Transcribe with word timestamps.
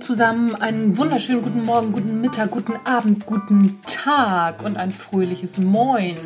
zusammen, 0.00 0.54
einen 0.54 0.96
wunderschönen 0.96 1.42
guten 1.42 1.64
Morgen, 1.64 1.92
guten 1.92 2.20
Mittag, 2.20 2.50
guten 2.50 2.74
Abend, 2.84 3.26
guten 3.26 3.80
Tag 3.86 4.62
und 4.64 4.76
ein 4.76 4.90
fröhliches 4.90 5.58
Moin. 5.58 6.16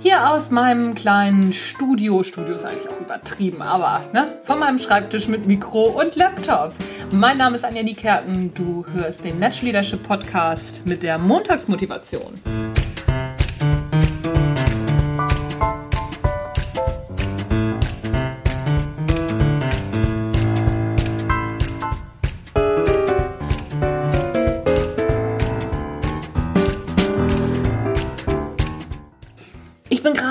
Hier 0.00 0.28
aus 0.28 0.50
meinem 0.50 0.94
kleinen 0.94 1.52
Studio, 1.52 2.22
Studio 2.22 2.56
ist 2.56 2.64
eigentlich 2.64 2.90
auch 2.90 3.00
übertrieben, 3.00 3.62
aber 3.62 4.02
ne, 4.12 4.38
von 4.42 4.58
meinem 4.58 4.78
Schreibtisch 4.78 5.28
mit 5.28 5.46
Mikro 5.46 5.84
und 5.84 6.16
Laptop. 6.16 6.74
Mein 7.12 7.38
Name 7.38 7.56
ist 7.56 7.64
Anja 7.64 7.82
Niekerken, 7.82 8.52
du 8.52 8.84
hörst 8.92 9.24
den 9.24 9.38
Natural 9.38 9.66
Leadership 9.66 10.02
Podcast 10.02 10.86
mit 10.86 11.02
der 11.02 11.16
Montagsmotivation. 11.16 12.34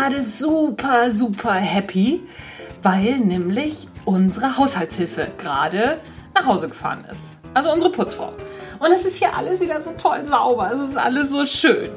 Gerade 0.04 0.22
super, 0.22 1.14
super 1.14 1.54
happy, 1.54 2.22
weil 2.82 3.20
nämlich 3.20 3.88
unsere 4.04 4.58
Haushaltshilfe 4.58 5.30
gerade 5.38 6.02
nach 6.36 6.46
Hause 6.46 6.68
gefahren 6.68 7.06
ist. 7.10 7.22
Also 7.54 7.72
unsere 7.72 7.90
Putzfrau. 7.90 8.34
Und 8.80 8.92
es 8.92 9.06
ist 9.06 9.16
hier 9.16 9.34
alles 9.34 9.62
wieder 9.62 9.82
so 9.82 9.92
toll 9.92 10.28
sauber. 10.28 10.72
Es 10.74 10.90
ist 10.90 10.98
alles 10.98 11.30
so 11.30 11.46
schön. 11.46 11.90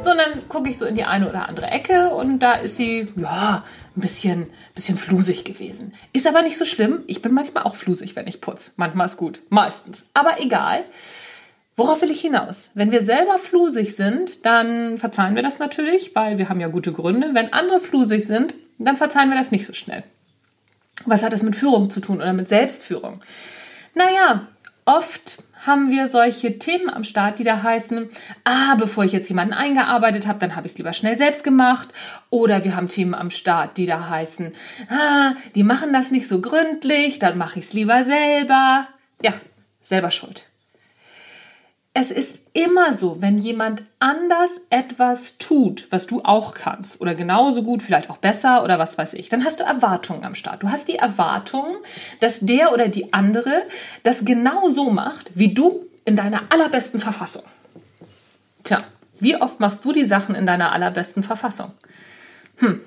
So, 0.00 0.10
und 0.10 0.18
dann 0.18 0.46
gucke 0.50 0.68
ich 0.68 0.76
so 0.76 0.84
in 0.84 0.96
die 0.96 1.04
eine 1.04 1.30
oder 1.30 1.48
andere 1.48 1.68
Ecke 1.68 2.10
und 2.10 2.40
da 2.40 2.52
ist 2.52 2.76
sie, 2.76 3.06
ja, 3.16 3.64
ein 3.96 4.00
bisschen, 4.02 4.48
bisschen 4.74 4.98
flusig 4.98 5.44
gewesen. 5.44 5.94
Ist 6.12 6.26
aber 6.26 6.42
nicht 6.42 6.58
so 6.58 6.66
schlimm. 6.66 7.04
Ich 7.06 7.22
bin 7.22 7.32
manchmal 7.32 7.64
auch 7.64 7.74
flusig, 7.74 8.16
wenn 8.16 8.26
ich 8.26 8.42
putze. 8.42 8.72
Manchmal 8.76 9.06
ist 9.06 9.16
gut. 9.16 9.40
Meistens. 9.48 10.04
Aber 10.12 10.42
egal. 10.42 10.84
Worauf 11.76 12.00
will 12.00 12.10
ich 12.10 12.22
hinaus? 12.22 12.70
Wenn 12.72 12.90
wir 12.90 13.04
selber 13.04 13.38
flusig 13.38 13.94
sind, 13.94 14.46
dann 14.46 14.96
verzeihen 14.96 15.36
wir 15.36 15.42
das 15.42 15.58
natürlich, 15.58 16.14
weil 16.14 16.38
wir 16.38 16.48
haben 16.48 16.58
ja 16.58 16.68
gute 16.68 16.90
Gründe. 16.90 17.30
Wenn 17.34 17.52
andere 17.52 17.80
flusig 17.80 18.26
sind, 18.26 18.54
dann 18.78 18.96
verzeihen 18.96 19.28
wir 19.28 19.36
das 19.36 19.50
nicht 19.50 19.66
so 19.66 19.74
schnell. 19.74 20.02
Was 21.04 21.22
hat 21.22 21.34
das 21.34 21.42
mit 21.42 21.54
Führung 21.54 21.90
zu 21.90 22.00
tun 22.00 22.16
oder 22.16 22.32
mit 22.32 22.48
Selbstführung? 22.48 23.20
Naja, 23.94 24.46
oft 24.86 25.42
haben 25.66 25.90
wir 25.90 26.08
solche 26.08 26.58
Themen 26.58 26.88
am 26.88 27.04
Start, 27.04 27.38
die 27.38 27.44
da 27.44 27.62
heißen, 27.62 28.08
ah, 28.44 28.76
bevor 28.76 29.04
ich 29.04 29.12
jetzt 29.12 29.28
jemanden 29.28 29.52
eingearbeitet 29.52 30.26
habe, 30.26 30.38
dann 30.38 30.56
habe 30.56 30.66
ich 30.66 30.72
es 30.72 30.78
lieber 30.78 30.94
schnell 30.94 31.18
selbst 31.18 31.44
gemacht. 31.44 31.88
Oder 32.30 32.64
wir 32.64 32.74
haben 32.74 32.88
Themen 32.88 33.14
am 33.14 33.30
Start, 33.30 33.76
die 33.76 33.84
da 33.84 34.08
heißen, 34.08 34.54
ah, 34.88 35.34
die 35.54 35.62
machen 35.62 35.92
das 35.92 36.10
nicht 36.10 36.26
so 36.26 36.40
gründlich, 36.40 37.18
dann 37.18 37.36
mache 37.36 37.58
ich 37.58 37.66
es 37.66 37.72
lieber 37.74 38.04
selber. 38.06 38.86
Ja, 39.20 39.34
selber 39.82 40.10
schuld 40.10 40.48
es 41.98 42.10
ist 42.10 42.40
immer 42.52 42.92
so, 42.92 43.22
wenn 43.22 43.38
jemand 43.38 43.82
anders 44.00 44.50
etwas 44.68 45.38
tut, 45.38 45.86
was 45.88 46.06
du 46.06 46.20
auch 46.24 46.52
kannst 46.52 47.00
oder 47.00 47.14
genauso 47.14 47.62
gut, 47.62 47.82
vielleicht 47.82 48.10
auch 48.10 48.18
besser 48.18 48.62
oder 48.62 48.78
was 48.78 48.98
weiß 48.98 49.14
ich, 49.14 49.30
dann 49.30 49.46
hast 49.46 49.60
du 49.60 49.64
Erwartungen 49.64 50.22
am 50.22 50.34
Start. 50.34 50.62
Du 50.62 50.68
hast 50.68 50.88
die 50.88 50.96
Erwartung, 50.96 51.64
dass 52.20 52.40
der 52.40 52.74
oder 52.74 52.88
die 52.88 53.14
andere 53.14 53.62
das 54.02 54.26
genau 54.26 54.68
so 54.68 54.90
macht, 54.90 55.30
wie 55.34 55.54
du 55.54 55.86
in 56.04 56.16
deiner 56.16 56.42
allerbesten 56.50 57.00
Verfassung. 57.00 57.44
Tja, 58.62 58.76
wie 59.18 59.40
oft 59.40 59.58
machst 59.60 59.82
du 59.82 59.92
die 59.92 60.04
Sachen 60.04 60.34
in 60.34 60.44
deiner 60.44 60.72
allerbesten 60.72 61.22
Verfassung? 61.22 61.72
Hm, 62.56 62.82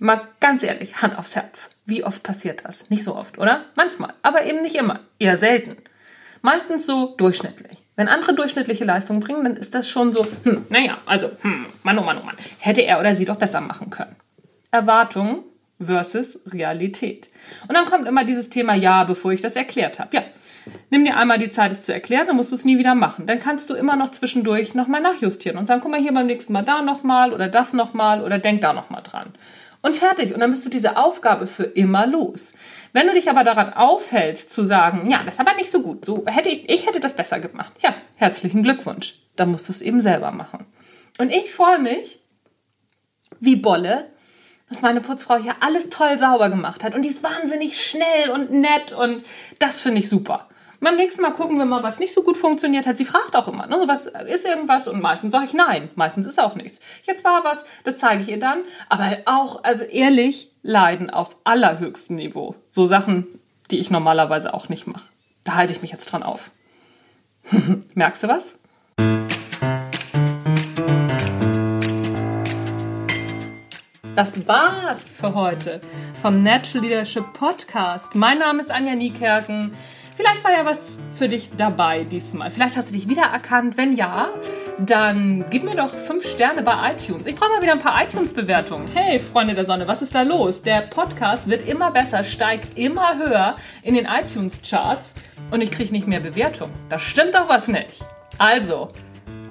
mal 0.00 0.20
ganz 0.38 0.62
ehrlich, 0.64 1.00
Hand 1.00 1.18
aufs 1.18 1.34
Herz. 1.34 1.70
Wie 1.86 2.04
oft 2.04 2.22
passiert 2.22 2.66
das? 2.66 2.90
Nicht 2.90 3.04
so 3.04 3.16
oft, 3.16 3.38
oder? 3.38 3.64
Manchmal, 3.74 4.12
aber 4.20 4.44
eben 4.44 4.60
nicht 4.60 4.76
immer. 4.76 5.00
Eher 5.18 5.38
selten. 5.38 5.78
Meistens 6.42 6.84
so 6.84 7.14
durchschnittlich. 7.16 7.78
Wenn 8.00 8.08
andere 8.08 8.32
durchschnittliche 8.32 8.86
Leistungen 8.86 9.20
bringen, 9.20 9.44
dann 9.44 9.56
ist 9.56 9.74
das 9.74 9.86
schon 9.86 10.14
so, 10.14 10.26
hm, 10.44 10.64
naja, 10.70 10.96
also, 11.04 11.32
hm, 11.42 11.66
Mann, 11.82 11.98
oh 11.98 12.02
Mann, 12.02 12.16
oh 12.18 12.24
Mann, 12.24 12.36
hätte 12.58 12.80
er 12.80 12.98
oder 12.98 13.14
sie 13.14 13.26
doch 13.26 13.36
besser 13.36 13.60
machen 13.60 13.90
können. 13.90 14.16
Erwartung 14.70 15.44
versus 15.78 16.40
Realität. 16.46 17.28
Und 17.68 17.74
dann 17.74 17.84
kommt 17.84 18.08
immer 18.08 18.24
dieses 18.24 18.48
Thema, 18.48 18.72
ja, 18.72 19.04
bevor 19.04 19.32
ich 19.32 19.42
das 19.42 19.54
erklärt 19.54 19.98
habe. 19.98 20.16
Ja, 20.16 20.22
nimm 20.88 21.04
dir 21.04 21.14
einmal 21.14 21.38
die 21.38 21.50
Zeit, 21.50 21.72
es 21.72 21.82
zu 21.82 21.92
erklären, 21.92 22.26
dann 22.26 22.36
musst 22.36 22.52
du 22.52 22.56
es 22.56 22.64
nie 22.64 22.78
wieder 22.78 22.94
machen. 22.94 23.26
Dann 23.26 23.38
kannst 23.38 23.68
du 23.68 23.74
immer 23.74 23.96
noch 23.96 24.08
zwischendurch 24.08 24.74
nochmal 24.74 25.02
nachjustieren 25.02 25.58
und 25.58 25.66
sagen, 25.66 25.82
guck 25.82 25.90
mal 25.90 26.00
hier 26.00 26.14
beim 26.14 26.26
nächsten 26.26 26.54
Mal 26.54 26.64
da 26.64 26.80
nochmal 26.80 27.34
oder 27.34 27.48
das 27.48 27.74
nochmal 27.74 28.22
oder 28.22 28.38
denk 28.38 28.62
da 28.62 28.72
nochmal 28.72 29.02
dran. 29.02 29.34
Und 29.82 29.96
fertig. 29.96 30.32
Und 30.32 30.40
dann 30.40 30.50
bist 30.50 30.64
du 30.64 30.70
diese 30.70 30.96
Aufgabe 30.96 31.46
für 31.46 31.64
immer 31.64 32.06
los. 32.06 32.54
Wenn 32.92 33.06
du 33.06 33.14
dich 33.14 33.30
aber 33.30 33.44
daran 33.44 33.72
aufhältst, 33.72 34.50
zu 34.50 34.64
sagen, 34.64 35.10
ja, 35.10 35.22
das 35.24 35.34
ist 35.34 35.40
aber 35.40 35.54
nicht 35.54 35.70
so 35.70 35.82
gut, 35.82 36.04
so 36.04 36.24
hätte 36.26 36.48
ich, 36.48 36.68
ich 36.68 36.86
hätte 36.86 37.00
das 37.00 37.14
besser 37.14 37.38
gemacht. 37.38 37.72
Ja, 37.82 37.94
herzlichen 38.16 38.62
Glückwunsch. 38.62 39.14
Dann 39.36 39.50
musst 39.50 39.68
du 39.68 39.72
es 39.72 39.82
eben 39.82 40.02
selber 40.02 40.32
machen. 40.32 40.66
Und 41.18 41.30
ich 41.30 41.52
freue 41.52 41.78
mich, 41.78 42.20
wie 43.38 43.56
Bolle, 43.56 44.10
dass 44.68 44.82
meine 44.82 45.00
Putzfrau 45.00 45.36
hier 45.36 45.56
alles 45.60 45.90
toll 45.90 46.18
sauber 46.18 46.48
gemacht 46.48 46.84
hat. 46.84 46.94
Und 46.94 47.02
die 47.02 47.08
ist 47.08 47.22
wahnsinnig 47.22 47.80
schnell 47.80 48.30
und 48.32 48.50
nett 48.50 48.92
und 48.92 49.24
das 49.58 49.80
finde 49.80 50.00
ich 50.00 50.08
super. 50.08 50.48
Beim 50.82 50.96
nächsten 50.96 51.20
Mal 51.20 51.32
gucken 51.32 51.58
wir 51.58 51.66
mal, 51.66 51.82
was 51.82 51.98
nicht 51.98 52.14
so 52.14 52.22
gut 52.22 52.38
funktioniert 52.38 52.86
hat. 52.86 52.96
Sie 52.96 53.04
fragt 53.04 53.36
auch 53.36 53.48
immer, 53.48 53.66
ne, 53.66 53.82
was 53.84 54.06
ist 54.06 54.46
irgendwas? 54.46 54.88
Und 54.88 55.02
meistens 55.02 55.32
sage 55.32 55.44
ich 55.44 55.52
nein. 55.52 55.90
Meistens 55.94 56.26
ist 56.26 56.40
auch 56.40 56.54
nichts. 56.54 56.80
Jetzt 57.02 57.22
war 57.22 57.44
was, 57.44 57.66
das 57.84 57.98
zeige 57.98 58.22
ich 58.22 58.30
ihr 58.30 58.40
dann. 58.40 58.62
Aber 58.88 59.18
auch, 59.26 59.62
also 59.62 59.84
ehrlich, 59.84 60.52
leiden 60.62 61.10
auf 61.10 61.36
allerhöchstem 61.44 62.16
Niveau. 62.16 62.54
So 62.70 62.86
Sachen, 62.86 63.26
die 63.70 63.78
ich 63.78 63.90
normalerweise 63.90 64.54
auch 64.54 64.70
nicht 64.70 64.86
mache. 64.86 65.04
Da 65.44 65.54
halte 65.54 65.74
ich 65.74 65.82
mich 65.82 65.92
jetzt 65.92 66.06
dran 66.06 66.22
auf. 66.22 66.50
Merkst 67.94 68.22
du 68.22 68.28
was? 68.28 68.58
Das 74.16 74.48
war's 74.48 75.12
für 75.12 75.34
heute 75.34 75.82
vom 76.22 76.42
Natural 76.42 76.86
Leadership 76.86 77.34
Podcast. 77.34 78.14
Mein 78.14 78.38
Name 78.38 78.62
ist 78.62 78.70
Anja 78.70 78.94
Niekerken. 78.94 79.74
Vielleicht 80.20 80.44
war 80.44 80.52
ja 80.52 80.66
was 80.66 80.98
für 81.16 81.28
dich 81.28 81.56
dabei 81.56 82.04
diesmal. 82.04 82.50
Vielleicht 82.50 82.76
hast 82.76 82.90
du 82.90 82.92
dich 82.92 83.08
wiedererkannt. 83.08 83.78
Wenn 83.78 83.94
ja, 83.94 84.28
dann 84.78 85.46
gib 85.48 85.64
mir 85.64 85.74
doch 85.74 85.94
fünf 85.94 86.28
Sterne 86.28 86.60
bei 86.60 86.92
iTunes. 86.92 87.26
Ich 87.26 87.34
brauche 87.34 87.52
mal 87.52 87.62
wieder 87.62 87.72
ein 87.72 87.78
paar 87.78 88.04
iTunes-Bewertungen. 88.04 88.86
Hey, 88.92 89.18
Freunde 89.18 89.54
der 89.54 89.64
Sonne, 89.64 89.88
was 89.88 90.02
ist 90.02 90.14
da 90.14 90.20
los? 90.20 90.60
Der 90.60 90.82
Podcast 90.82 91.48
wird 91.48 91.66
immer 91.66 91.90
besser, 91.90 92.22
steigt 92.22 92.76
immer 92.76 93.16
höher 93.16 93.56
in 93.82 93.94
den 93.94 94.04
iTunes-Charts 94.04 95.06
und 95.50 95.62
ich 95.62 95.70
kriege 95.70 95.90
nicht 95.90 96.06
mehr 96.06 96.20
Bewertungen. 96.20 96.74
Da 96.90 96.98
stimmt 96.98 97.34
doch 97.34 97.48
was 97.48 97.68
nicht. 97.68 98.04
Also, 98.36 98.88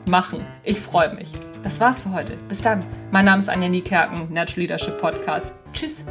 machen. 0.07 0.45
Ich 0.63 0.79
freue 0.79 1.15
mich. 1.15 1.29
Das 1.63 1.79
war's 1.79 2.01
für 2.01 2.13
heute. 2.13 2.33
Bis 2.47 2.61
dann. 2.61 2.85
Mein 3.09 3.25
Name 3.25 3.41
ist 3.41 3.49
Anja 3.49 3.69
Niekerken, 3.69 4.31
Natural 4.31 4.61
Leadership 4.61 5.01
Podcast. 5.01 5.51
Tschüss. 5.73 6.05